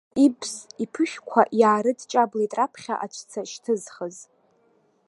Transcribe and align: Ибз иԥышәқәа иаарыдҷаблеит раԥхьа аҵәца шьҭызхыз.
Ибз 0.25 0.53
иԥышәқәа 0.83 1.41
иаарыдҷаблеит 1.59 2.51
раԥхьа 2.57 2.95
аҵәца 3.05 3.41
шьҭызхыз. 3.49 4.17